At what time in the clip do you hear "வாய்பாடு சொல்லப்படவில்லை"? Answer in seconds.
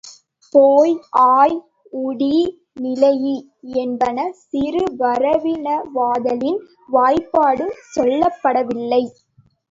6.89-9.03